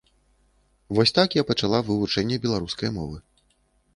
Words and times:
Вось 0.99 1.13
так 1.17 1.29
я 1.39 1.43
пачала 1.51 1.83
вывучэнне 1.89 2.39
беларускай 2.45 2.89
мовы. 2.99 3.17